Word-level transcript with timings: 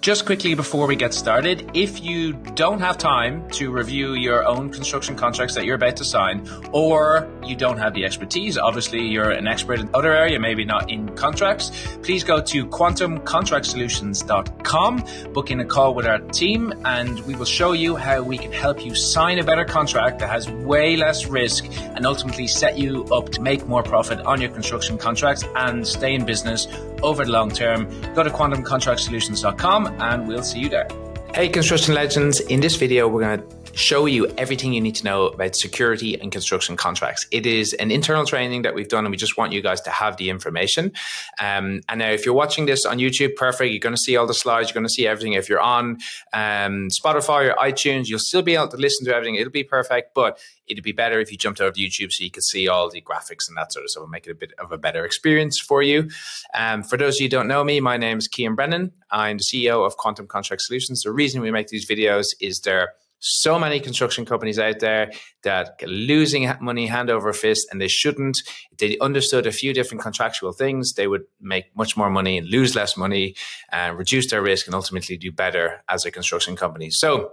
Just 0.00 0.24
quickly 0.24 0.54
before 0.54 0.86
we 0.86 0.96
get 0.96 1.12
started, 1.12 1.70
if 1.74 2.02
you 2.02 2.32
don't 2.32 2.80
have 2.80 2.96
time 2.96 3.46
to 3.50 3.70
review 3.70 4.14
your 4.14 4.46
own 4.46 4.70
construction 4.70 5.14
contracts 5.14 5.54
that 5.56 5.66
you're 5.66 5.74
about 5.74 5.96
to 5.96 6.06
sign, 6.06 6.48
or 6.72 7.28
you 7.44 7.54
don't 7.54 7.76
have 7.76 7.92
the 7.92 8.06
expertise, 8.06 8.56
obviously 8.56 9.06
you're 9.06 9.30
an 9.30 9.46
expert 9.46 9.78
in 9.78 9.90
other 9.92 10.16
area, 10.16 10.40
maybe 10.40 10.64
not 10.64 10.90
in 10.90 11.14
contracts, 11.16 11.70
please 12.02 12.24
go 12.24 12.40
to 12.40 12.66
quantumcontractsolutions.com, 12.68 15.04
book 15.34 15.50
in 15.50 15.60
a 15.60 15.66
call 15.66 15.92
with 15.92 16.06
our 16.06 16.18
team, 16.18 16.72
and 16.86 17.20
we 17.26 17.34
will 17.34 17.44
show 17.44 17.72
you 17.72 17.94
how 17.94 18.22
we 18.22 18.38
can 18.38 18.52
help 18.52 18.82
you 18.82 18.94
sign 18.94 19.38
a 19.38 19.44
better 19.44 19.66
contract 19.66 20.18
that 20.20 20.30
has 20.30 20.48
way 20.48 20.96
less 20.96 21.26
risk 21.26 21.66
and 21.94 22.06
ultimately 22.06 22.46
set 22.46 22.78
you 22.78 23.04
up 23.12 23.28
to 23.28 23.42
make 23.42 23.66
more 23.66 23.82
profit 23.82 24.18
on 24.20 24.40
your 24.40 24.48
construction 24.48 24.96
contracts 24.96 25.44
and 25.56 25.86
stay 25.86 26.14
in 26.14 26.24
business 26.24 26.68
over 27.02 27.26
the 27.26 27.30
long 27.30 27.50
term. 27.50 27.86
Go 28.14 28.22
to 28.22 28.30
quantumcontractsolutions.com 28.30 29.89
and 29.98 30.28
we'll 30.28 30.42
see 30.42 30.60
you 30.60 30.68
there. 30.68 30.88
Hey, 31.34 31.48
construction 31.48 31.94
legends. 31.94 32.40
In 32.40 32.60
this 32.60 32.76
video, 32.76 33.08
we're 33.08 33.20
going 33.20 33.40
to 33.40 33.59
show 33.74 34.06
you 34.06 34.26
everything 34.38 34.72
you 34.72 34.80
need 34.80 34.94
to 34.96 35.04
know 35.04 35.26
about 35.28 35.56
security 35.56 36.20
and 36.20 36.32
construction 36.32 36.76
contracts. 36.76 37.26
It 37.30 37.46
is 37.46 37.72
an 37.74 37.90
internal 37.90 38.24
training 38.24 38.62
that 38.62 38.74
we've 38.74 38.88
done, 38.88 39.04
and 39.04 39.10
we 39.10 39.16
just 39.16 39.36
want 39.36 39.52
you 39.52 39.62
guys 39.62 39.80
to 39.82 39.90
have 39.90 40.16
the 40.16 40.30
information. 40.30 40.92
Um, 41.40 41.80
and 41.88 41.98
now, 41.98 42.10
if 42.10 42.24
you're 42.24 42.34
watching 42.34 42.66
this 42.66 42.84
on 42.84 42.98
YouTube, 42.98 43.36
perfect. 43.36 43.72
You're 43.72 43.80
going 43.80 43.94
to 43.94 44.00
see 44.00 44.16
all 44.16 44.26
the 44.26 44.34
slides. 44.34 44.68
You're 44.68 44.74
going 44.74 44.86
to 44.86 44.92
see 44.92 45.06
everything. 45.06 45.34
If 45.34 45.48
you're 45.48 45.60
on 45.60 45.98
um, 46.32 46.88
Spotify 46.88 47.50
or 47.50 47.54
iTunes, 47.56 48.08
you'll 48.08 48.18
still 48.18 48.42
be 48.42 48.54
able 48.54 48.68
to 48.68 48.76
listen 48.76 49.06
to 49.06 49.14
everything. 49.14 49.36
It'll 49.36 49.50
be 49.50 49.64
perfect. 49.64 50.14
But 50.14 50.38
it'd 50.70 50.84
be 50.84 50.92
better 50.92 51.20
if 51.20 51.30
you 51.30 51.36
jumped 51.36 51.60
over 51.60 51.72
to 51.72 51.80
YouTube 51.80 52.12
so 52.12 52.24
you 52.24 52.30
could 52.30 52.44
see 52.44 52.68
all 52.68 52.88
the 52.88 53.00
graphics 53.00 53.48
and 53.48 53.56
that 53.56 53.72
sort 53.72 53.84
of 53.84 53.90
stuff 53.90 54.02
and 54.02 54.10
make 54.10 54.26
it 54.26 54.30
a 54.30 54.34
bit 54.34 54.52
of 54.58 54.72
a 54.72 54.78
better 54.78 55.04
experience 55.04 55.58
for 55.58 55.82
you. 55.82 56.08
Um, 56.54 56.82
for 56.82 56.96
those 56.96 57.16
of 57.16 57.20
you 57.20 57.24
who 57.26 57.30
don't 57.30 57.48
know 57.48 57.64
me, 57.64 57.80
my 57.80 57.96
name 57.96 58.18
is 58.18 58.28
Cian 58.32 58.54
Brennan. 58.54 58.92
I'm 59.10 59.38
the 59.38 59.44
CEO 59.44 59.84
of 59.84 59.96
Quantum 59.96 60.26
Contract 60.26 60.62
Solutions. 60.62 61.02
The 61.02 61.12
reason 61.12 61.40
we 61.40 61.50
make 61.50 61.68
these 61.68 61.88
videos 61.88 62.26
is 62.40 62.60
there 62.60 62.92
so 63.20 63.58
many 63.58 63.80
construction 63.80 64.24
companies 64.24 64.58
out 64.58 64.80
there 64.80 65.12
that 65.42 65.80
losing 65.86 66.50
money 66.60 66.86
hand 66.86 67.10
over 67.10 67.32
fist 67.32 67.68
and 67.70 67.80
they 67.80 67.88
shouldn't. 67.88 68.42
If 68.72 68.78
they 68.78 68.98
understood 68.98 69.46
a 69.46 69.52
few 69.52 69.72
different 69.72 70.02
contractual 70.02 70.52
things, 70.52 70.94
they 70.94 71.06
would 71.06 71.24
make 71.40 71.74
much 71.76 71.96
more 71.96 72.10
money 72.10 72.38
and 72.38 72.48
lose 72.48 72.74
less 72.74 72.96
money 72.96 73.36
and 73.70 73.96
reduce 73.96 74.30
their 74.30 74.42
risk 74.42 74.66
and 74.66 74.74
ultimately 74.74 75.16
do 75.16 75.30
better 75.30 75.84
as 75.88 76.04
a 76.04 76.10
construction 76.10 76.56
company. 76.56 76.90
So 76.90 77.32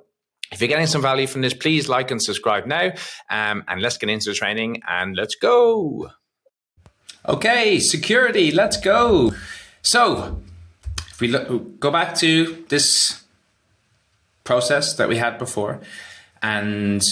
if 0.52 0.61
you're 0.61 0.67
getting 0.67 0.88
some 0.88 1.02
value 1.02 1.27
from 1.27 1.41
this, 1.41 1.53
please 1.53 1.89
like 1.89 2.11
and 2.11 2.21
subscribe 2.21 2.65
now. 2.65 2.91
Um, 3.30 3.63
and 3.67 3.81
let's 3.81 3.97
get 3.97 4.09
into 4.09 4.30
the 4.30 4.35
training 4.35 4.81
and 4.88 5.15
let's 5.15 5.35
go. 5.35 6.11
Okay, 7.27 7.80
security, 7.80 8.52
let's 8.52 8.77
go. 8.77 9.33
So, 9.81 10.41
if 11.09 11.19
we 11.19 11.27
look, 11.27 11.80
go 11.80 11.91
back 11.91 12.15
to 12.15 12.65
this 12.69 13.23
process 14.47 14.95
that 14.95 15.07
we 15.07 15.17
had 15.17 15.37
before, 15.37 15.79
and 16.41 17.03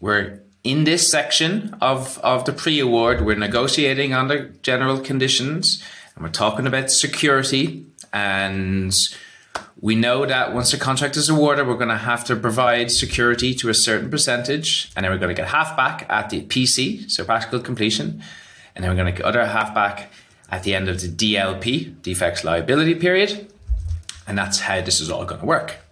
we're 0.00 0.40
in 0.62 0.84
this 0.84 1.10
section 1.10 1.76
of, 1.80 2.18
of 2.18 2.44
the 2.44 2.52
pre 2.52 2.80
award, 2.80 3.24
we're 3.24 3.36
negotiating 3.36 4.14
on 4.14 4.28
the 4.28 4.38
general 4.62 4.98
conditions 4.98 5.82
and 6.14 6.24
we're 6.24 6.30
talking 6.30 6.66
about 6.66 6.90
security. 6.90 7.86
And 8.12 8.94
we 9.80 9.94
know 9.94 10.24
that 10.24 10.54
once 10.54 10.70
the 10.70 10.78
contract 10.78 11.16
is 11.16 11.28
awarded, 11.28 11.66
we're 11.66 11.74
going 11.76 11.88
to 11.88 11.96
have 11.96 12.24
to 12.24 12.36
provide 12.36 12.90
security 12.90 13.54
to 13.54 13.68
a 13.68 13.74
certain 13.74 14.10
percentage, 14.10 14.90
and 14.96 15.04
then 15.04 15.12
we're 15.12 15.18
going 15.18 15.34
to 15.34 15.40
get 15.40 15.50
half 15.50 15.76
back 15.76 16.06
at 16.08 16.30
the 16.30 16.42
PC, 16.42 17.10
so 17.10 17.24
practical 17.24 17.60
completion, 17.60 18.22
and 18.74 18.82
then 18.82 18.90
we're 18.90 18.96
going 18.96 19.12
to 19.12 19.16
get 19.16 19.26
other 19.26 19.44
half 19.44 19.74
back 19.74 20.12
at 20.50 20.62
the 20.62 20.74
end 20.74 20.88
of 20.88 21.00
the 21.00 21.08
DLP, 21.08 22.00
defects 22.02 22.44
liability 22.44 22.94
period, 22.94 23.52
and 24.26 24.38
that's 24.38 24.60
how 24.60 24.80
this 24.80 25.00
is 25.00 25.10
all 25.10 25.24
going 25.24 25.40
to 25.40 25.46
work. 25.46 25.83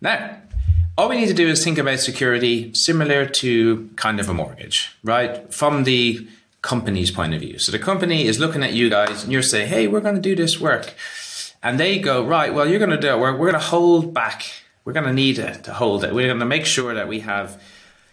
Now, 0.00 0.38
all 0.98 1.08
we 1.08 1.16
need 1.16 1.28
to 1.28 1.34
do 1.34 1.48
is 1.48 1.62
think 1.62 1.78
about 1.78 2.00
security 2.00 2.72
similar 2.74 3.26
to 3.26 3.90
kind 3.96 4.18
of 4.20 4.28
a 4.28 4.34
mortgage, 4.34 4.96
right? 5.02 5.52
From 5.52 5.84
the 5.84 6.26
company's 6.62 7.10
point 7.10 7.34
of 7.34 7.40
view. 7.40 7.58
So 7.58 7.70
the 7.70 7.78
company 7.78 8.26
is 8.26 8.38
looking 8.38 8.62
at 8.62 8.72
you 8.72 8.90
guys, 8.90 9.22
and 9.22 9.32
you're 9.32 9.42
saying, 9.42 9.68
"Hey, 9.68 9.86
we're 9.86 10.00
going 10.00 10.14
to 10.14 10.20
do 10.20 10.34
this 10.34 10.60
work." 10.60 10.94
and 11.66 11.80
they 11.80 11.98
go 11.98 12.24
right 12.24 12.54
well 12.54 12.68
you're 12.68 12.78
going 12.78 12.90
to 12.90 12.96
do 12.96 13.08
it 13.08 13.18
we're, 13.18 13.32
we're 13.32 13.50
going 13.50 13.60
to 13.60 13.68
hold 13.68 14.14
back 14.14 14.44
we're 14.84 14.92
going 14.92 15.06
to 15.06 15.12
need 15.12 15.38
it 15.38 15.64
to 15.64 15.72
hold 15.72 16.04
it 16.04 16.14
we're 16.14 16.28
going 16.28 16.38
to 16.38 16.46
make 16.46 16.64
sure 16.64 16.94
that 16.94 17.08
we 17.08 17.20
have 17.20 17.60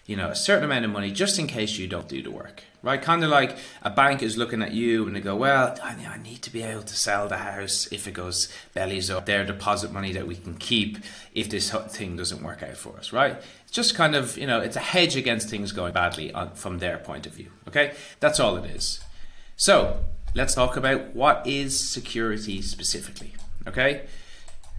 you 0.05 0.15
know 0.15 0.29
a 0.29 0.35
certain 0.35 0.65
amount 0.65 0.85
of 0.85 0.91
money 0.91 1.11
just 1.11 1.39
in 1.39 1.47
case 1.47 1.77
you 1.77 1.87
don't 1.87 2.07
do 2.07 2.21
the 2.21 2.31
work 2.31 2.63
right? 2.83 3.01
Kind 3.01 3.23
of 3.23 3.29
like 3.29 3.57
a 3.81 3.89
bank 3.89 4.21
is 4.21 4.37
looking 4.37 4.61
at 4.61 4.73
you 4.73 5.07
and 5.07 5.15
they 5.15 5.21
go 5.21 5.35
well 5.35 5.75
I 5.81 6.17
need 6.17 6.41
to 6.43 6.51
be 6.51 6.61
able 6.61 6.83
to 6.83 6.95
sell 6.95 7.27
the 7.27 7.37
house 7.37 7.87
if 7.91 8.07
it 8.07 8.13
goes 8.13 8.49
bellies 8.73 9.09
up. 9.09 9.25
Their 9.25 9.45
deposit 9.45 9.91
money 9.91 10.11
that 10.11 10.27
we 10.27 10.35
can 10.35 10.55
keep 10.55 10.97
if 11.33 11.49
this 11.49 11.71
thing 11.71 12.17
doesn't 12.17 12.43
work 12.43 12.61
out 12.61 12.77
for 12.77 12.97
us 12.97 13.13
right? 13.13 13.37
It's 13.63 13.71
just 13.71 13.95
kind 13.95 14.15
of 14.15 14.37
you 14.37 14.45
know 14.45 14.59
it's 14.59 14.75
a 14.75 14.81
hedge 14.81 15.15
against 15.15 15.49
things 15.49 15.71
going 15.71 15.93
badly 15.93 16.31
on, 16.33 16.51
from 16.51 16.79
their 16.79 16.97
point 16.97 17.25
of 17.25 17.33
view 17.33 17.51
okay? 17.69 17.93
That's 18.19 18.39
all 18.39 18.57
it 18.57 18.65
is. 18.65 18.99
So 19.55 20.03
let's 20.35 20.53
talk 20.53 20.75
about 20.75 21.15
what 21.15 21.47
is 21.47 21.79
security 21.79 22.61
specifically 22.61 23.33
Okay. 23.67 24.05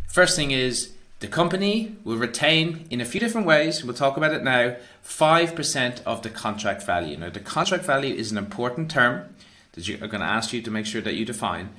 First 0.08 0.36
thing 0.36 0.50
is 0.50 0.93
the 1.24 1.30
company 1.30 1.96
will 2.04 2.18
retain 2.18 2.86
in 2.90 3.00
a 3.00 3.04
few 3.06 3.18
different 3.18 3.46
ways. 3.46 3.82
We'll 3.82 3.94
talk 3.94 4.18
about 4.18 4.34
it 4.34 4.42
now. 4.42 4.76
Five 5.00 5.54
percent 5.54 6.02
of 6.04 6.20
the 6.20 6.28
contract 6.28 6.82
value. 6.82 7.16
Now, 7.16 7.30
the 7.30 7.40
contract 7.40 7.86
value 7.86 8.14
is 8.14 8.30
an 8.30 8.36
important 8.36 8.90
term 8.90 9.34
that 9.72 9.88
you 9.88 9.94
are 10.02 10.06
going 10.06 10.20
to 10.20 10.26
ask 10.26 10.52
you 10.52 10.60
to 10.60 10.70
make 10.70 10.84
sure 10.84 11.00
that 11.00 11.14
you 11.14 11.24
define, 11.24 11.70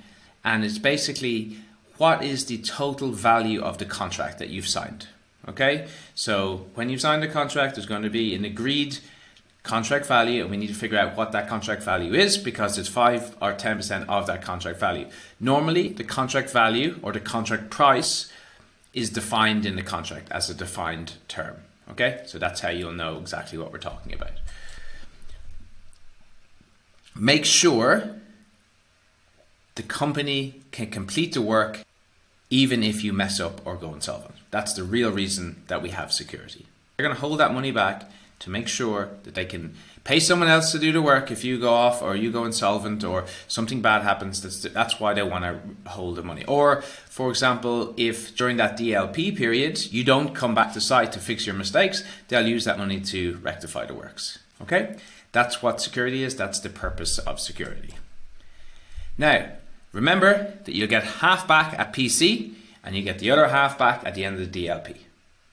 and 0.44 0.66
it's 0.66 0.80
basically 0.80 1.58
what 1.98 2.24
is 2.24 2.48
the 2.48 2.58
total 2.58 3.12
value 3.12 3.62
of 3.62 3.78
the 3.78 3.86
contract 3.86 4.40
that 4.40 4.50
you've 4.50 4.68
signed. 4.68 5.10
Okay, 5.48 5.88
so 6.16 6.66
when 6.74 6.90
you 6.90 6.98
sign 6.98 7.20
the 7.20 7.28
contract, 7.28 7.76
there's 7.76 7.86
going 7.86 8.02
to 8.02 8.10
be 8.10 8.34
an 8.34 8.46
agreed 8.46 8.98
contract 9.62 10.08
value 10.08 10.42
and 10.42 10.50
we 10.50 10.58
need 10.58 10.70
to 10.70 10.74
figure 10.74 10.98
out 10.98 11.16
what 11.16 11.34
that 11.34 11.48
contract 11.48 11.84
value 11.84 12.14
is 12.16 12.38
because 12.38 12.80
it's 12.80 12.90
5 12.90 13.38
or 13.42 13.54
10% 13.54 14.08
of 14.08 14.26
that 14.26 14.42
contract 14.42 14.80
value. 14.80 15.08
Normally, 15.40 15.90
the 15.90 16.04
contract 16.04 16.50
value 16.50 17.00
or 17.04 17.12
the 17.12 17.20
contract 17.20 17.70
price 17.70 18.32
is 18.96 19.12
defined 19.12 19.66
in 19.66 19.76
the 19.76 19.84
contract 19.84 20.32
as 20.32 20.50
a 20.50 20.56
defined 20.56 21.14
term. 21.28 21.58
Okay, 21.92 22.22
so 22.26 22.40
that's 22.40 22.62
how 22.62 22.70
you'll 22.70 22.94
know 22.94 23.20
exactly 23.20 23.60
what 23.60 23.72
we're 23.72 23.78
talking 23.78 24.14
about. 24.14 24.32
Make 27.16 27.46
sure 27.46 28.16
the 29.76 29.84
company 29.84 30.62
can 30.72 30.88
complete 30.88 31.34
the 31.34 31.42
work 31.42 31.84
even 32.50 32.82
if 32.82 33.04
you 33.04 33.14
mess 33.14 33.40
up 33.40 33.62
or 33.66 33.76
go 33.76 33.94
insolvent. 33.94 34.36
That's 34.50 34.74
the 34.74 34.84
real 34.84 35.12
reason 35.12 35.64
that 35.68 35.82
we 35.82 35.90
have 35.90 36.12
security. 36.12 36.66
You're 36.98 37.08
going 37.08 37.16
to 37.16 37.22
hold 37.22 37.40
that 37.40 37.54
money 37.54 37.72
back 37.72 38.10
to 38.40 38.50
make 38.50 38.68
sure 38.68 39.10
that 39.24 39.36
they 39.36 39.46
can 39.46 39.74
pay 40.04 40.20
someone 40.20 40.48
else 40.48 40.72
to 40.72 40.80
do 40.80 40.92
the 40.92 41.02
work 41.02 41.32
if 41.32 41.44
you 41.44 41.60
go 41.60 41.74
off 41.74 42.02
or 42.02 42.16
you 42.16 42.32
go 42.32 42.44
insolvent 42.44 43.04
or 43.04 43.26
something 43.48 43.82
bad 43.82 44.04
happens 44.04 44.42
that's 44.42 44.62
that's 44.74 45.00
why 45.00 45.14
they 45.14 45.24
want 45.24 45.44
to 45.44 45.90
hold 45.90 46.16
the 46.16 46.24
money. 46.24 46.46
Or 46.46 46.82
for 46.82 47.30
example 47.30 47.94
if 47.98 48.36
during 48.36 48.58
that 48.58 48.78
DLP 48.78 49.36
period 49.36 49.92
you 49.92 50.04
don't 50.04 50.34
come 50.34 50.54
back 50.54 50.74
to 50.74 50.82
site 50.82 51.12
to 51.14 51.20
fix 51.20 51.46
your 51.46 51.56
mistakes 51.56 52.04
they'll 52.28 52.48
use 52.48 52.66
that 52.66 52.78
money 52.78 53.02
to 53.02 53.38
rectify 53.42 53.86
the 53.86 53.94
works 53.94 54.40
okay? 54.62 54.96
That's 55.32 55.62
what 55.62 55.82
security 55.82 56.24
is 56.24 56.36
that's 56.36 56.60
the 56.60 56.70
purpose 56.70 57.18
of 57.18 57.40
security. 57.40 57.96
Now 59.18 59.50
remember 59.92 60.54
that 60.66 60.76
you'll 60.76 60.88
get 60.88 61.04
half 61.04 61.48
back 61.48 61.78
at 61.80 61.94
PC 61.94 62.54
and 62.84 62.96
you 62.96 63.02
get 63.02 63.20
the 63.20 63.32
other 63.32 63.48
half 63.48 63.78
back 63.78 64.06
at 64.06 64.14
the 64.14 64.24
end 64.24 64.40
of 64.40 64.52
the 64.52 64.68
DLP 64.68 64.98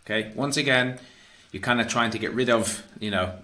okay? 0.04 0.32
Once 0.34 0.58
again 0.58 0.98
you're 1.52 1.62
kind 1.62 1.80
of 1.80 1.86
trying 1.86 2.10
to 2.10 2.18
get 2.18 2.32
rid 2.32 2.50
of, 2.50 2.82
you 2.98 3.10
know, 3.10 3.34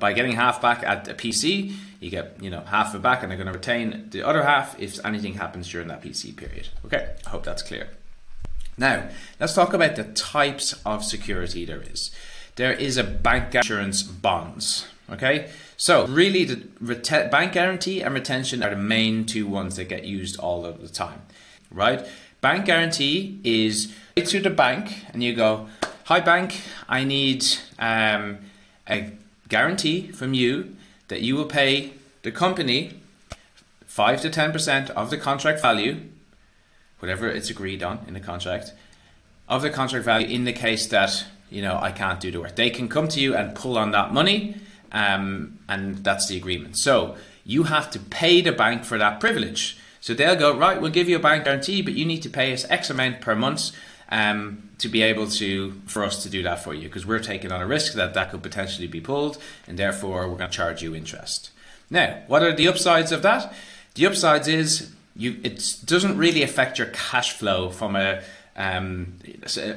by 0.00 0.12
getting 0.12 0.32
half 0.32 0.62
back 0.62 0.82
at 0.82 1.08
a 1.08 1.14
PC, 1.14 1.74
you 2.00 2.10
get, 2.10 2.36
you 2.40 2.50
know, 2.50 2.60
half 2.60 2.94
of 2.94 3.02
back 3.02 3.22
and 3.22 3.30
they're 3.30 3.36
going 3.36 3.48
to 3.48 3.52
retain 3.52 4.08
the 4.10 4.22
other 4.22 4.44
half 4.44 4.78
if 4.80 5.04
anything 5.04 5.34
happens 5.34 5.68
during 5.68 5.88
that 5.88 6.02
PC 6.02 6.34
period. 6.36 6.68
Okay, 6.84 7.14
I 7.26 7.30
hope 7.30 7.44
that's 7.44 7.62
clear. 7.62 7.88
Now, 8.76 9.08
let's 9.40 9.54
talk 9.54 9.74
about 9.74 9.96
the 9.96 10.04
types 10.04 10.74
of 10.86 11.04
security 11.04 11.64
there 11.64 11.82
is. 11.82 12.12
There 12.54 12.72
is 12.72 12.96
a 12.96 13.04
bank 13.04 13.54
insurance 13.54 14.02
bonds. 14.02 14.86
Okay, 15.10 15.50
so 15.76 16.06
really 16.06 16.44
the 16.44 17.28
bank 17.30 17.52
guarantee 17.54 18.02
and 18.02 18.12
retention 18.12 18.62
are 18.62 18.70
the 18.70 18.76
main 18.76 19.24
two 19.24 19.46
ones 19.46 19.76
that 19.76 19.88
get 19.88 20.04
used 20.04 20.38
all 20.38 20.66
of 20.66 20.82
the 20.82 20.88
time, 20.88 21.22
right? 21.70 22.06
Bank 22.40 22.66
guarantee 22.66 23.40
is 23.42 23.94
to 24.16 24.40
the 24.40 24.50
bank 24.50 25.04
and 25.12 25.22
you 25.22 25.34
go, 25.34 25.66
Hi, 26.08 26.20
bank. 26.20 26.62
I 26.88 27.04
need 27.04 27.44
um, 27.78 28.38
a 28.88 29.12
guarantee 29.46 30.10
from 30.10 30.32
you 30.32 30.74
that 31.08 31.20
you 31.20 31.36
will 31.36 31.44
pay 31.44 31.92
the 32.22 32.30
company 32.30 32.94
5 33.84 34.22
to 34.22 34.30
10% 34.30 34.88
of 34.88 35.10
the 35.10 35.18
contract 35.18 35.60
value, 35.60 36.00
whatever 37.00 37.28
it's 37.28 37.50
agreed 37.50 37.82
on 37.82 38.06
in 38.08 38.14
the 38.14 38.20
contract, 38.20 38.72
of 39.50 39.60
the 39.60 39.68
contract 39.68 40.06
value 40.06 40.26
in 40.28 40.44
the 40.44 40.54
case 40.54 40.86
that 40.86 41.26
you 41.50 41.60
know 41.60 41.78
I 41.78 41.92
can't 41.92 42.20
do 42.20 42.30
the 42.30 42.40
work. 42.40 42.56
They 42.56 42.70
can 42.70 42.88
come 42.88 43.08
to 43.08 43.20
you 43.20 43.36
and 43.36 43.54
pull 43.54 43.76
on 43.76 43.90
that 43.90 44.10
money, 44.10 44.56
um, 44.92 45.58
and 45.68 45.98
that's 45.98 46.26
the 46.26 46.38
agreement. 46.38 46.78
So 46.78 47.18
you 47.44 47.64
have 47.64 47.90
to 47.90 47.98
pay 47.98 48.40
the 48.40 48.52
bank 48.52 48.86
for 48.86 48.96
that 48.96 49.20
privilege. 49.20 49.76
So 50.00 50.14
they'll 50.14 50.36
go 50.36 50.56
right. 50.56 50.80
We'll 50.80 50.90
give 50.90 51.10
you 51.10 51.16
a 51.16 51.26
bank 51.28 51.44
guarantee, 51.44 51.82
but 51.82 51.92
you 51.92 52.06
need 52.06 52.22
to 52.22 52.30
pay 52.30 52.54
us 52.54 52.64
X 52.70 52.88
amount 52.88 53.20
per 53.20 53.34
month 53.34 53.72
um, 54.10 54.70
to 54.78 54.88
be 54.88 55.02
able 55.02 55.26
to 55.28 55.72
for 55.86 56.04
us 56.04 56.22
to 56.22 56.30
do 56.30 56.42
that 56.42 56.62
for 56.62 56.74
you 56.74 56.88
because 56.88 57.06
we're 57.06 57.18
taking 57.18 57.52
on 57.52 57.60
a 57.60 57.66
risk 57.66 57.94
that 57.94 58.14
that 58.14 58.30
could 58.30 58.42
potentially 58.42 58.86
be 58.86 59.00
pulled, 59.00 59.38
and 59.66 59.78
therefore 59.78 60.28
we're 60.28 60.38
going 60.38 60.50
to 60.50 60.56
charge 60.56 60.82
you 60.82 60.94
interest. 60.94 61.50
Now, 61.90 62.22
what 62.26 62.42
are 62.42 62.54
the 62.54 62.68
upsides 62.68 63.12
of 63.12 63.22
that? 63.22 63.52
The 63.94 64.06
upsides 64.06 64.48
is 64.48 64.92
you 65.16 65.36
it 65.42 65.76
doesn't 65.84 66.16
really 66.16 66.42
affect 66.42 66.78
your 66.78 66.88
cash 66.88 67.32
flow 67.32 67.70
from 67.70 67.96
a 67.96 68.22
um, 68.56 69.14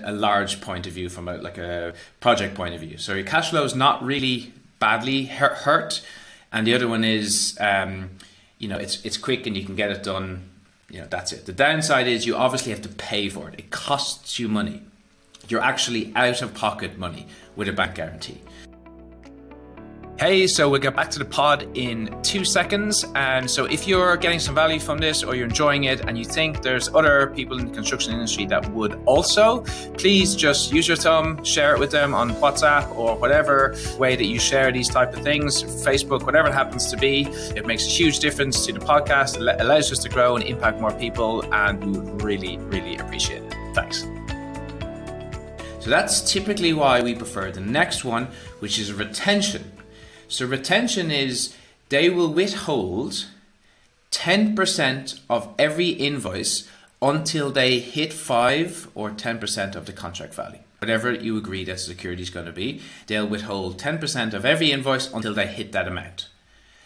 a 0.04 0.12
large 0.12 0.60
point 0.60 0.88
of 0.88 0.94
view 0.94 1.08
from 1.10 1.28
a 1.28 1.38
like 1.38 1.58
a 1.58 1.94
project 2.20 2.56
point 2.56 2.74
of 2.74 2.82
view. 2.82 2.98
So 2.98 3.14
your 3.14 3.26
cash 3.26 3.52
flow 3.52 3.64
is 3.64 3.76
not 3.76 4.04
really 4.04 4.54
badly 4.80 5.26
hurt, 5.26 6.06
and 6.52 6.66
the 6.66 6.74
other 6.74 6.88
one 6.88 7.04
is 7.04 7.58
um, 7.60 8.12
you 8.58 8.68
know 8.68 8.78
it's 8.78 9.04
it's 9.06 9.18
quick 9.18 9.46
and 9.46 9.56
you 9.56 9.66
can 9.66 9.76
get 9.76 9.92
it 9.92 10.04
done. 10.04 10.50
You 10.92 11.00
know 11.00 11.08
that's 11.10 11.32
it. 11.32 11.46
The 11.46 11.54
downside 11.54 12.08
is 12.08 12.26
you 12.26 12.36
obviously 12.36 12.72
have 12.74 12.82
to 12.82 12.90
pay 12.90 13.30
for 13.30 13.48
it. 13.48 13.58
It 13.58 13.72
costs 13.72 14.38
you 14.40 14.50
money. 14.50 14.82
You're 15.48 15.62
actually 15.62 16.12
out 16.16 16.42
of 16.42 16.54
pocket 16.54 16.98
money 16.98 17.28
with 17.56 17.70
a 17.70 17.74
bank 17.74 17.96
guarantee. 17.96 18.42
Hey, 20.22 20.46
so 20.46 20.70
we'll 20.70 20.80
get 20.80 20.96
back 20.96 21.10
to 21.10 21.18
the 21.18 21.26
pod 21.26 21.68
in 21.76 22.16
two 22.22 22.46
seconds. 22.46 23.08
And 23.16 23.50
so, 23.50 23.66
if 23.66 23.88
you're 23.88 24.16
getting 24.18 24.38
some 24.38 24.54
value 24.54 24.80
from 24.80 25.00
this 25.00 25.24
or 25.24 25.34
you're 25.34 25.48
enjoying 25.48 25.86
it 25.86 26.02
and 26.02 26.16
you 26.16 26.26
think 26.26 26.62
there's 26.62 26.94
other 26.94 27.34
people 27.36 27.58
in 27.58 27.70
the 27.70 27.74
construction 27.74 28.14
industry 28.14 28.46
that 28.46 28.72
would 28.72 29.02
also, 29.08 29.62
please 29.98 30.36
just 30.36 30.72
use 30.72 30.88
your 30.88 30.96
thumb, 30.96 31.44
share 31.44 31.74
it 31.74 31.80
with 31.80 31.90
them 31.90 32.14
on 32.14 32.34
WhatsApp 32.34 32.96
or 32.96 33.16
whatever 33.16 33.76
way 33.98 34.16
that 34.16 34.26
you 34.26 34.38
share 34.38 34.72
these 34.72 34.90
type 34.90 35.12
of 35.12 35.24
things, 35.24 35.64
Facebook, 35.64 36.24
whatever 36.24 36.50
it 36.50 36.54
happens 36.54 36.92
to 36.92 36.98
be. 36.98 37.24
It 37.56 37.66
makes 37.66 37.88
a 37.88 37.90
huge 37.90 38.20
difference 38.20 38.64
to 38.68 38.74
the 38.74 38.80
podcast. 38.80 39.42
It 39.42 39.60
allows 39.60 39.92
us 39.92 39.98
to 40.04 40.10
grow 40.10 40.36
and 40.36 40.46
impact 40.46 40.80
more 40.80 40.94
people, 40.94 41.52
and 41.52 41.84
we 41.84 41.98
would 41.98 42.22
really, 42.22 42.60
really 42.60 42.96
appreciate 42.98 43.42
it. 43.42 43.56
Thanks. 43.74 44.02
So 45.80 45.90
that's 45.90 46.32
typically 46.32 46.74
why 46.74 47.02
we 47.02 47.16
prefer 47.16 47.50
the 47.50 47.60
next 47.60 48.06
one, 48.06 48.28
which 48.60 48.78
is 48.78 48.94
retention. 48.94 49.81
So 50.32 50.46
retention 50.46 51.12
is 51.12 51.54
they 51.90 52.10
will 52.10 52.32
withhold 52.32 53.26
10% 54.12 55.20
of 55.30 55.54
every 55.60 55.90
invoice 55.90 56.70
until 57.02 57.52
they 57.52 57.80
hit 57.80 58.14
5 58.14 58.92
or 58.96 59.10
10% 59.10 59.76
of 59.76 59.86
the 59.86 59.92
contract 59.92 60.34
value. 60.34 60.60
Whatever 60.80 61.14
you 61.14 61.36
agree 61.36 61.66
that 61.66 61.82
security 61.82 62.22
is 62.22 62.30
going 62.30 62.46
to 62.46 62.54
be, 62.54 62.82
they'll 63.08 63.28
withhold 63.28 63.78
10% 63.78 64.34
of 64.34 64.46
every 64.46 64.72
invoice 64.72 65.12
until 65.12 65.34
they 65.34 65.48
hit 65.48 65.74
that 65.74 65.88
amount. 65.88 66.30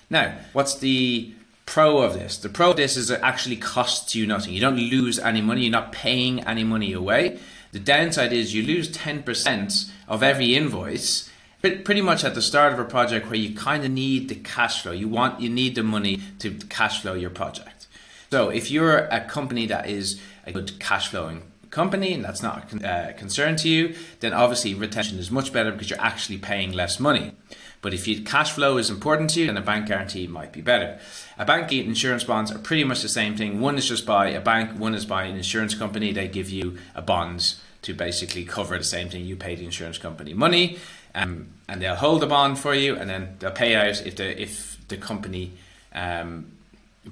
Now, 0.09 0.39
what's 0.53 0.79
the 0.79 1.31
pro 1.67 1.99
of 1.99 2.15
this? 2.15 2.37
The 2.37 2.49
pro 2.49 2.71
of 2.71 2.77
this 2.77 2.97
is 2.97 3.11
it 3.11 3.19
actually 3.21 3.57
costs 3.57 4.15
you 4.15 4.25
nothing. 4.25 4.53
You 4.53 4.61
don't 4.61 4.75
lose 4.75 5.19
any 5.19 5.41
money, 5.41 5.61
you're 5.61 5.71
not 5.71 5.91
paying 5.91 6.39
any 6.45 6.63
money 6.63 6.93
away. 6.93 7.37
The 7.73 7.79
downside 7.79 8.33
is 8.33 8.55
you 8.55 8.63
lose 8.63 8.89
10% 8.89 9.91
of 10.07 10.23
every 10.23 10.55
invoice 10.55 11.29
pretty 11.71 12.01
much 12.01 12.23
at 12.23 12.35
the 12.35 12.41
start 12.41 12.73
of 12.73 12.79
a 12.79 12.85
project 12.85 13.27
where 13.27 13.35
you 13.35 13.55
kind 13.55 13.83
of 13.83 13.91
need 13.91 14.29
the 14.29 14.35
cash 14.35 14.81
flow. 14.81 14.91
You 14.91 15.07
want 15.07 15.41
you 15.41 15.49
need 15.49 15.75
the 15.75 15.83
money 15.83 16.19
to 16.39 16.51
cash 16.69 17.01
flow 17.01 17.13
your 17.13 17.29
project. 17.29 17.87
So 18.31 18.49
if 18.49 18.71
you're 18.71 18.97
a 18.97 19.21
company 19.21 19.65
that 19.67 19.89
is 19.89 20.19
a 20.45 20.51
good 20.51 20.79
cash 20.79 21.09
flowing 21.09 21.43
company 21.69 22.13
and 22.13 22.23
that's 22.23 22.41
not 22.41 22.73
a 22.73 22.89
uh, 22.89 23.13
concern 23.13 23.55
to 23.57 23.69
you, 23.69 23.95
then 24.19 24.33
obviously 24.33 24.73
retention 24.73 25.19
is 25.19 25.29
much 25.29 25.51
better 25.51 25.71
because 25.71 25.89
you're 25.89 26.01
actually 26.01 26.37
paying 26.37 26.71
less 26.71 26.99
money. 26.99 27.33
But 27.81 27.93
if 27.93 28.07
your 28.07 28.21
cash 28.23 28.51
flow 28.51 28.77
is 28.77 28.89
important 28.89 29.29
to 29.31 29.41
you, 29.41 29.47
then 29.47 29.57
a 29.57 29.61
bank 29.61 29.87
guarantee 29.87 30.25
might 30.25 30.51
be 30.51 30.61
better. 30.61 30.99
A 31.37 31.45
bank 31.45 31.71
and 31.71 31.87
insurance 31.87 32.23
bonds 32.23 32.51
are 32.51 32.57
pretty 32.57 32.83
much 32.83 33.01
the 33.01 33.09
same 33.09 33.35
thing. 33.37 33.59
One 33.59 33.77
is 33.77 33.87
just 33.87 34.05
by 34.05 34.29
a 34.29 34.41
bank, 34.41 34.79
one 34.79 34.95
is 34.95 35.05
by 35.05 35.25
an 35.25 35.35
insurance 35.35 35.75
company. 35.75 36.11
They 36.11 36.27
give 36.27 36.49
you 36.49 36.77
a 36.95 37.01
bonds 37.01 37.61
to 37.85 37.93
basically 37.93 38.43
cover 38.43 38.77
the 38.77 38.83
same 38.83 39.09
thing 39.09 39.25
you 39.25 39.35
pay 39.35 39.53
the 39.55 39.63
insurance 39.63 39.99
company 39.99 40.33
money 40.33 40.79
um, 41.15 41.47
and 41.67 41.81
they'll 41.81 41.95
hold 41.95 42.21
the 42.21 42.27
bond 42.27 42.59
for 42.59 42.75
you, 42.75 42.95
and 42.95 43.09
then 43.09 43.37
they'll 43.39 43.51
pay 43.51 43.73
out 43.73 44.05
if 44.05 44.15
the 44.17 44.39
if 44.39 44.77
the 44.87 44.97
company 44.97 45.53
um, 45.93 46.51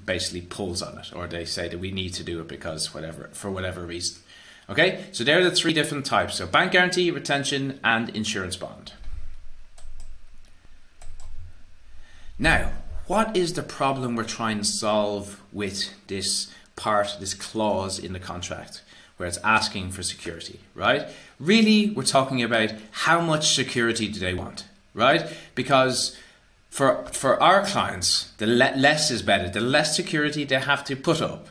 basically 0.04 0.42
pulls 0.42 0.82
on 0.82 0.98
it, 0.98 1.12
or 1.14 1.26
they 1.26 1.44
say 1.44 1.68
that 1.68 1.78
we 1.78 1.90
need 1.90 2.14
to 2.14 2.22
do 2.22 2.40
it 2.40 2.46
because 2.46 2.94
whatever 2.94 3.30
for 3.32 3.50
whatever 3.50 3.84
reason. 3.84 4.22
Okay, 4.68 5.04
so 5.12 5.24
there 5.24 5.40
are 5.40 5.44
the 5.44 5.50
three 5.50 5.72
different 5.72 6.06
types: 6.06 6.36
so 6.36 6.46
bank 6.46 6.72
guarantee, 6.72 7.10
retention, 7.10 7.80
and 7.82 8.10
insurance 8.10 8.56
bond. 8.56 8.92
Now, 12.38 12.72
what 13.06 13.36
is 13.36 13.54
the 13.54 13.62
problem 13.62 14.16
we're 14.16 14.24
trying 14.24 14.58
to 14.58 14.64
solve 14.64 15.40
with 15.52 15.94
this 16.08 16.52
part, 16.76 17.16
this 17.20 17.32
clause 17.32 17.98
in 17.98 18.12
the 18.12 18.18
contract? 18.18 18.82
Where 19.16 19.28
it's 19.28 19.38
asking 19.38 19.90
for 19.90 20.02
security, 20.02 20.60
right? 20.74 21.08
Really, 21.38 21.90
we're 21.90 22.02
talking 22.02 22.42
about 22.42 22.72
how 22.90 23.20
much 23.20 23.54
security 23.54 24.08
do 24.08 24.18
they 24.18 24.34
want, 24.34 24.66
right? 24.92 25.24
Because 25.54 26.16
for 26.70 27.04
for 27.12 27.40
our 27.40 27.64
clients, 27.64 28.32
the 28.38 28.46
le- 28.46 28.76
less 28.76 29.10
is 29.10 29.22
better. 29.22 29.48
The 29.48 29.60
less 29.60 29.94
security 29.94 30.44
they 30.44 30.58
have 30.58 30.84
to 30.84 30.96
put 30.96 31.22
up, 31.22 31.48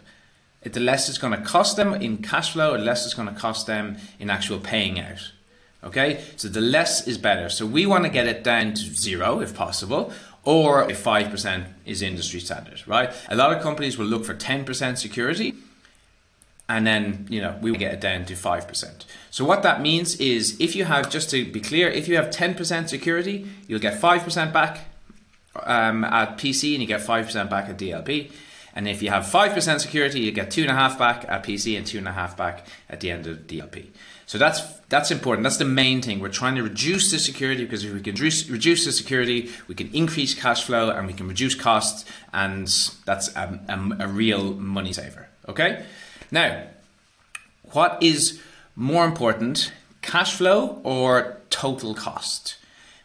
the 0.63 0.79
less 0.79 1.09
it's 1.09 1.17
going 1.17 1.33
to 1.33 1.41
cost 1.41 1.77
them 1.77 1.93
in 1.93 2.17
cash 2.17 2.51
flow, 2.53 2.77
the 2.77 2.83
less 2.83 3.05
it's 3.05 3.13
going 3.13 3.33
to 3.33 3.39
cost 3.39 3.67
them 3.67 3.97
in 4.19 4.29
actual 4.29 4.59
paying 4.59 4.99
out. 4.99 5.31
Okay, 5.83 6.23
so 6.37 6.47
the 6.47 6.61
less 6.61 7.07
is 7.07 7.17
better. 7.17 7.49
So 7.49 7.65
we 7.65 7.85
want 7.85 8.05
to 8.05 8.09
get 8.09 8.25
it 8.25 8.43
down 8.43 8.73
to 8.73 8.81
zero 8.81 9.41
if 9.41 9.53
possible, 9.53 10.13
or 10.45 10.89
if 10.89 11.03
5% 11.03 11.65
is 11.85 12.01
industry 12.01 12.39
standard, 12.39 12.85
right? 12.87 13.13
A 13.29 13.35
lot 13.35 13.51
of 13.51 13.61
companies 13.61 13.97
will 13.97 14.05
look 14.05 14.23
for 14.25 14.33
10% 14.33 14.97
security 14.97 15.55
and 16.69 16.87
then 16.87 17.27
you 17.29 17.41
know 17.41 17.57
we 17.61 17.75
get 17.77 17.93
it 17.93 18.01
down 18.01 18.25
to 18.25 18.33
5%. 18.33 19.05
So 19.29 19.45
what 19.45 19.63
that 19.63 19.81
means 19.81 20.15
is 20.17 20.59
if 20.59 20.75
you 20.75 20.85
have 20.85 21.09
just 21.09 21.29
to 21.31 21.49
be 21.51 21.59
clear, 21.59 21.89
if 21.89 22.07
you 22.07 22.15
have 22.15 22.29
10% 22.29 22.89
security, 22.89 23.47
you'll 23.67 23.79
get 23.79 23.99
5% 23.99 24.53
back 24.53 24.85
um, 25.63 26.03
at 26.03 26.37
PC 26.37 26.73
and 26.73 26.81
you 26.81 26.87
get 26.87 27.01
5% 27.01 27.49
back 27.49 27.69
at 27.69 27.77
DLP. 27.77 28.31
And 28.75 28.87
if 28.87 29.03
you 29.03 29.09
have 29.11 29.23
5% 29.23 29.79
security, 29.79 30.19
you 30.21 30.31
get 30.31 30.49
2.5 30.49 30.97
back 30.97 31.25
at 31.27 31.43
PC 31.43 31.77
and 31.77 31.85
2.5 31.85 32.35
back 32.35 32.65
at 32.89 33.01
the 33.01 33.11
end 33.11 33.27
of 33.27 33.45
DLP. 33.45 33.87
So 34.25 34.37
that's 34.37 34.61
that's 34.89 35.11
important. 35.11 35.43
That's 35.43 35.57
the 35.57 35.65
main 35.65 36.01
thing. 36.01 36.19
We're 36.19 36.29
trying 36.29 36.55
to 36.55 36.63
reduce 36.63 37.11
the 37.11 37.19
security 37.19 37.65
because 37.65 37.83
if 37.83 37.93
we 37.93 37.99
can 37.99 38.13
reduce, 38.13 38.49
reduce 38.49 38.85
the 38.85 38.91
security, 38.91 39.49
we 39.67 39.75
can 39.75 39.93
increase 39.93 40.33
cash 40.33 40.63
flow 40.63 40.89
and 40.89 41.05
we 41.05 41.13
can 41.13 41.27
reduce 41.27 41.55
costs, 41.55 42.05
and 42.31 42.67
that's 43.05 43.35
a, 43.35 43.59
a, 43.67 44.05
a 44.05 44.07
real 44.07 44.53
money 44.53 44.93
saver. 44.93 45.27
Okay? 45.49 45.83
Now, 46.33 46.63
what 47.73 48.01
is 48.01 48.41
more 48.75 49.05
important, 49.05 49.71
cash 50.01 50.33
flow 50.33 50.81
or 50.83 51.37
total 51.51 51.93
cost? 51.93 52.57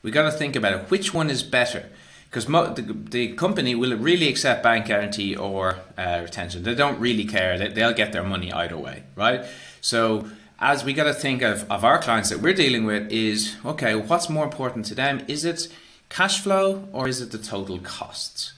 We 0.02 0.10
got 0.10 0.22
to 0.22 0.32
think 0.32 0.56
about 0.56 0.72
it. 0.72 0.90
Which 0.90 1.12
one 1.12 1.28
is 1.28 1.42
better? 1.42 1.90
Because 2.30 2.46
the, 2.46 2.96
the 3.10 3.34
company 3.34 3.74
will 3.74 3.94
really 3.98 4.28
accept 4.28 4.62
bank 4.62 4.86
guarantee 4.86 5.36
or 5.36 5.76
uh, 5.98 6.20
retention. 6.22 6.62
They 6.62 6.74
don't 6.74 6.98
really 6.98 7.26
care. 7.26 7.58
They, 7.58 7.68
they'll 7.68 7.92
get 7.92 8.12
their 8.12 8.24
money 8.24 8.50
either 8.50 8.78
way, 8.78 9.02
right? 9.14 9.44
So 9.82 10.30
as 10.58 10.82
we 10.82 10.94
got 10.94 11.04
to 11.04 11.12
think 11.12 11.42
of, 11.42 11.70
of 11.70 11.84
our 11.84 11.98
clients 11.98 12.30
that 12.30 12.40
we're 12.40 12.54
dealing 12.54 12.86
with 12.86 13.12
is 13.12 13.56
okay 13.64 13.94
what's 13.94 14.28
more 14.28 14.42
important 14.42 14.84
to 14.86 14.94
them 14.94 15.24
is 15.28 15.44
it 15.44 15.68
cash 16.08 16.40
flow 16.40 16.88
or 16.92 17.06
is 17.06 17.20
it 17.20 17.30
the 17.30 17.38
total 17.38 17.78
costs 17.78 18.54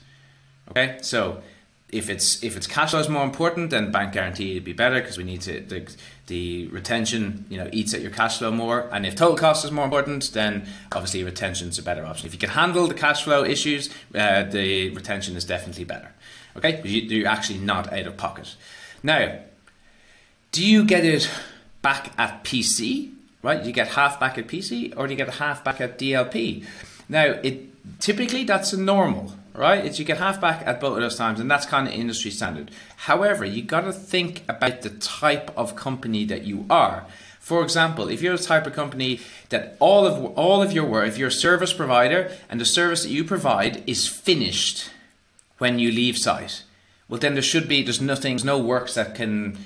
okay 0.67 0.97
so 1.03 1.43
if 1.91 2.09
it's 2.09 2.41
if 2.43 2.55
it's 2.55 2.67
cash 2.67 2.91
flow 2.91 2.99
is 2.99 3.09
more 3.09 3.23
important, 3.23 3.69
then 3.69 3.91
bank 3.91 4.13
guarantee 4.13 4.53
would 4.53 4.63
be 4.63 4.73
better 4.73 5.01
because 5.01 5.17
we 5.17 5.23
need 5.23 5.41
to 5.41 5.59
the, 5.61 5.95
the 6.27 6.67
retention 6.67 7.45
you 7.49 7.57
know 7.57 7.69
eats 7.71 7.93
at 7.93 8.01
your 8.01 8.11
cash 8.11 8.37
flow 8.37 8.51
more. 8.51 8.89
And 8.91 9.05
if 9.05 9.15
total 9.15 9.35
cost 9.35 9.65
is 9.65 9.71
more 9.71 9.85
important, 9.85 10.31
then 10.33 10.67
obviously 10.91 11.23
retention 11.23 11.69
is 11.69 11.77
a 11.77 11.83
better 11.83 12.05
option. 12.05 12.27
If 12.27 12.33
you 12.33 12.39
can 12.39 12.49
handle 12.49 12.87
the 12.87 12.93
cash 12.93 13.23
flow 13.23 13.43
issues, 13.43 13.89
uh, 14.15 14.43
the 14.43 14.89
retention 14.89 15.35
is 15.35 15.43
definitely 15.43 15.83
better. 15.83 16.13
Okay, 16.55 16.81
you're 16.83 17.27
actually 17.27 17.59
not 17.59 17.91
out 17.91 18.07
of 18.07 18.17
pocket. 18.17 18.55
Now, 19.03 19.39
do 20.51 20.65
you 20.65 20.85
get 20.85 21.05
it 21.05 21.29
back 21.81 22.13
at 22.17 22.43
PC? 22.43 23.11
Right, 23.43 23.63
you 23.63 23.71
get 23.71 23.89
half 23.89 24.19
back 24.19 24.37
at 24.37 24.47
PC, 24.47 24.93
or 24.95 25.07
you 25.07 25.15
get 25.15 25.29
half 25.29 25.63
back 25.63 25.81
at 25.81 25.97
DLP? 25.97 26.65
Now, 27.09 27.25
it 27.43 27.69
typically 27.99 28.43
that's 28.43 28.71
a 28.73 28.79
normal 28.79 29.33
right? 29.53 29.85
It's 29.85 29.99
you 29.99 30.05
get 30.05 30.17
half 30.17 30.39
back 30.39 30.65
at 30.65 30.79
both 30.79 30.95
of 30.95 31.01
those 31.01 31.17
times, 31.17 31.39
and 31.39 31.49
that's 31.49 31.65
kind 31.65 31.87
of 31.87 31.93
industry 31.93 32.31
standard. 32.31 32.71
However, 32.97 33.45
you 33.45 33.61
got 33.61 33.81
to 33.81 33.93
think 33.93 34.43
about 34.47 34.81
the 34.81 34.89
type 34.89 35.51
of 35.57 35.75
company 35.75 36.25
that 36.25 36.43
you 36.43 36.65
are. 36.69 37.05
For 37.39 37.63
example, 37.63 38.07
if 38.07 38.21
you're 38.21 38.37
the 38.37 38.43
type 38.43 38.67
of 38.67 38.73
company 38.73 39.19
that 39.49 39.75
all 39.79 40.05
of 40.05 40.37
all 40.37 40.61
of 40.61 40.71
your 40.71 40.85
work, 40.85 41.07
if 41.07 41.17
you're 41.17 41.29
a 41.29 41.31
service 41.31 41.73
provider 41.73 42.31
and 42.49 42.61
the 42.61 42.65
service 42.65 43.03
that 43.03 43.09
you 43.09 43.23
provide 43.23 43.83
is 43.89 44.07
finished 44.07 44.91
when 45.57 45.79
you 45.79 45.91
leave 45.91 46.17
site, 46.17 46.63
well 47.09 47.19
then 47.19 47.33
there 47.33 47.41
should 47.41 47.67
be 47.67 47.81
there's 47.81 47.99
nothing, 47.99 48.33
there's 48.33 48.45
no 48.45 48.59
works 48.59 48.93
that 48.93 49.15
can 49.15 49.57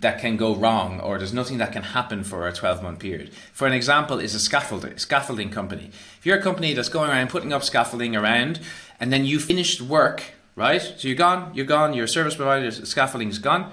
that 0.00 0.20
can 0.20 0.36
go 0.36 0.54
wrong 0.54 1.00
or 1.00 1.18
there's 1.18 1.32
nothing 1.32 1.58
that 1.58 1.72
can 1.72 1.82
happen 1.82 2.24
for 2.24 2.46
a 2.46 2.52
12 2.52 2.82
month 2.82 2.98
period. 2.98 3.32
For 3.52 3.66
an 3.66 3.72
example 3.72 4.18
is 4.18 4.34
a 4.34 4.40
scaffolding 4.40 4.96
scaffolding 4.98 5.50
company. 5.50 5.90
If 6.18 6.26
you're 6.26 6.38
a 6.38 6.42
company 6.42 6.74
that's 6.74 6.88
going 6.88 7.10
around 7.10 7.30
putting 7.30 7.52
up 7.52 7.62
scaffolding 7.62 8.14
around 8.16 8.60
and 8.98 9.12
then 9.12 9.24
you 9.24 9.40
finished 9.40 9.80
work, 9.80 10.22
right? 10.56 10.80
So 10.80 11.08
you're 11.08 11.16
gone, 11.16 11.52
you're 11.54 11.66
gone, 11.66 11.94
your 11.94 12.06
service 12.06 12.34
provider 12.34 12.70
scaffolding 12.70 13.28
is 13.28 13.38
gone. 13.38 13.72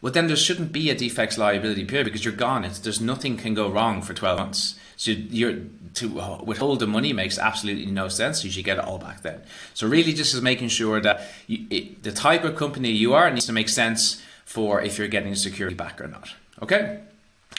well 0.00 0.12
then 0.12 0.26
there 0.26 0.36
shouldn't 0.36 0.72
be 0.72 0.90
a 0.90 0.94
defects 0.94 1.38
liability 1.38 1.84
period 1.84 2.04
because 2.04 2.24
you're 2.24 2.34
gone. 2.34 2.64
It's, 2.64 2.78
there's 2.78 3.00
nothing 3.00 3.36
can 3.36 3.54
go 3.54 3.68
wrong 3.70 4.02
for 4.02 4.14
12 4.14 4.38
months. 4.38 4.78
So 4.96 5.10
you're 5.10 5.60
to 5.94 6.08
withhold 6.44 6.80
the 6.80 6.86
money 6.86 7.12
makes 7.12 7.38
absolutely 7.38 7.86
no 7.86 8.08
sense. 8.08 8.44
You 8.44 8.50
should 8.50 8.64
get 8.64 8.78
it 8.78 8.84
all 8.84 8.98
back 8.98 9.22
then. 9.22 9.42
So 9.74 9.86
really, 9.86 10.12
just 10.12 10.34
is 10.34 10.42
making 10.42 10.68
sure 10.68 11.00
that 11.00 11.22
you, 11.46 11.66
it, 11.70 12.02
the 12.02 12.12
type 12.12 12.44
of 12.44 12.56
company 12.56 12.90
you 12.90 13.14
are 13.14 13.30
needs 13.30 13.46
to 13.46 13.52
make 13.52 13.68
sense 13.68 14.22
for 14.46 14.80
if 14.80 14.96
you're 14.96 15.08
getting 15.08 15.34
security 15.34 15.76
back 15.76 16.00
or 16.00 16.08
not. 16.08 16.30
Okay. 16.62 17.00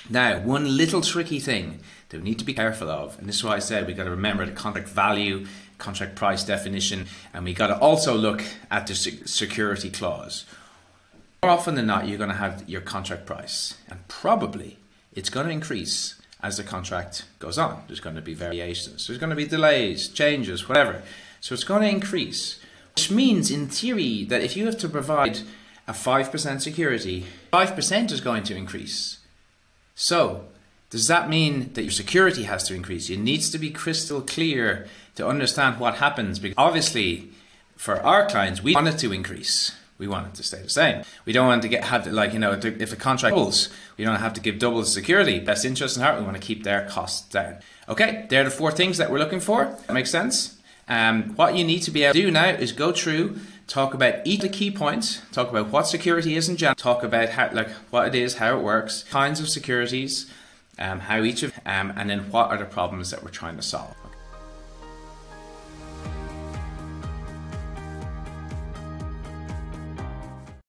Now, 0.10 0.40
one 0.40 0.78
little 0.78 1.02
tricky 1.02 1.40
thing 1.40 1.82
that 2.10 2.18
we 2.18 2.24
need 2.24 2.40
to 2.40 2.46
be 2.46 2.54
careful 2.54 2.90
of, 2.90 3.20
and 3.20 3.28
this 3.28 3.36
is 3.36 3.44
why 3.44 3.58
I 3.58 3.60
said 3.60 3.86
we 3.86 3.94
got 3.94 4.06
to 4.06 4.10
remember 4.10 4.46
the 4.46 4.54
contract 4.54 4.88
value, 4.88 5.46
contract 5.78 6.16
price 6.16 6.44
definition, 6.44 7.08
and 7.34 7.44
we 7.44 7.54
got 7.54 7.68
to 7.68 7.78
also 7.78 8.16
look 8.16 8.42
at 8.72 8.88
the 8.88 8.96
security 8.96 9.90
clause. 9.90 10.46
More 11.44 11.52
often 11.52 11.76
than 11.76 11.86
not, 11.86 12.08
you're 12.08 12.18
going 12.18 12.30
to 12.30 12.36
have 12.38 12.68
your 12.68 12.82
contract 12.82 13.26
price, 13.26 13.76
and 13.90 14.08
probably 14.08 14.78
it's 15.14 15.30
going 15.30 15.48
to 15.48 15.54
increase 15.54 16.16
as 16.42 16.58
the 16.58 16.64
contract 16.64 17.26
goes 17.40 17.58
on. 17.58 17.84
There's 17.88 18.00
going 18.00 18.16
to 18.16 18.22
be 18.22 18.34
variations, 18.34 19.08
there's 19.08 19.20
going 19.20 19.32
to 19.32 19.36
be 19.36 19.46
delays, 19.46 20.08
changes, 20.08 20.70
whatever. 20.70 21.04
So 21.42 21.54
it's 21.54 21.64
going 21.66 21.82
to 21.82 21.90
increase, 21.90 22.60
which 22.96 23.12
means, 23.12 23.52
in 23.52 23.68
theory, 23.68 24.24
that 24.26 24.42
if 24.42 24.56
you 24.56 24.66
have 24.66 24.78
to 24.80 24.90
provide 24.90 25.42
a 25.88 25.94
5% 25.94 26.62
security, 26.62 27.26
5% 27.54 28.12
is 28.12 28.22
going 28.22 28.44
to 28.44 28.56
increase. 28.56 29.20
So, 29.96 30.46
does 30.90 31.08
that 31.08 31.30
mean 31.30 31.74
that 31.74 31.84
your 31.84 31.92
security 31.92 32.44
has 32.44 32.64
to 32.68 32.74
increase? 32.74 33.10
It 33.10 33.18
needs 33.18 33.50
to 33.52 33.58
be 33.58 33.72
crystal 33.72 34.22
clear 34.22 34.88
to 35.16 35.28
understand 35.28 35.80
what 35.80 35.96
happens. 35.96 36.40
Because 36.40 36.56
obviously, 36.58 37.30
for 37.76 38.02
our 38.02 38.28
clients, 38.28 38.64
we 38.64 38.74
want 38.74 38.88
it 38.88 38.98
to 39.00 39.12
increase 39.12 39.74
we 39.98 40.08
want 40.08 40.28
it 40.28 40.34
to 40.36 40.44
stay 40.44 40.62
the 40.62 40.70
same. 40.70 41.04
We 41.26 41.34
don't 41.34 41.48
want 41.48 41.62
to 41.64 41.68
get 41.68 41.84
have 41.86 42.04
to, 42.04 42.12
like 42.12 42.34
you 42.34 42.40
know 42.40 42.52
if 42.52 42.94
a 42.94 42.96
contract 42.96 43.36
holds, 43.36 43.70
we 43.98 44.06
don't 44.06 44.18
have 44.18 44.34
to 44.34 44.42
give 44.42 44.60
double 44.60 44.80
the 44.80 44.86
security. 44.86 45.40
Best 45.40 45.66
interest 45.66 45.98
in 45.98 46.04
heart. 46.04 46.20
We 46.20 46.26
want 46.26 46.38
to 46.38 46.42
keep 46.42 46.64
their 46.64 46.88
costs 46.88 47.28
down. 47.30 47.58
Okay, 47.90 48.26
there 48.30 48.42
are 48.42 48.46
the 48.46 48.52
four 48.52 48.72
things 48.72 48.98
that 48.98 49.12
we're 49.12 49.20
looking 49.20 49.40
for. 49.40 49.66
That 49.88 49.94
makes 49.94 50.12
sense. 50.12 50.58
Um, 50.88 51.36
what 51.36 51.56
you 51.56 51.64
need 51.64 51.82
to 51.82 51.92
be 51.92 52.04
able 52.04 52.14
to 52.14 52.22
do 52.22 52.32
now 52.32 52.50
is 52.50 52.72
go 52.72 52.92
through, 52.92 53.40
talk 53.68 53.94
about 53.94 54.26
each 54.26 54.44
of 54.44 54.52
the 54.52 54.58
key 54.58 54.72
points, 54.72 55.22
talk 55.32 55.50
about 55.50 55.68
what 55.68 55.88
security 55.88 56.36
is 56.36 56.50
in 56.50 56.58
general, 56.58 56.76
talk 56.76 57.04
about 57.04 57.30
how 57.30 57.50
like 57.52 57.70
what 57.92 58.08
it 58.08 58.16
is, 58.16 58.36
how 58.36 58.58
it 58.58 58.64
works, 58.64 59.04
kinds 59.04 59.40
of 59.40 59.50
securities, 59.50 60.32
um, 60.80 61.00
how 61.02 61.22
each 61.24 61.44
of 61.44 61.54
um, 61.66 61.94
and 61.96 62.10
then 62.10 62.32
what 62.32 62.50
are 62.50 62.58
the 62.58 62.66
problems 62.66 63.12
that 63.12 63.24
we're 63.24 63.30
trying 63.30 63.58
to 63.58 63.62
solve. 63.62 63.96